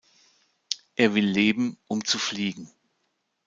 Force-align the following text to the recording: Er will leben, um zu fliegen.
Er 0.95 1.13
will 1.13 1.23
leben, 1.27 1.77
um 1.87 2.03
zu 2.03 2.17
fliegen. 2.17 2.71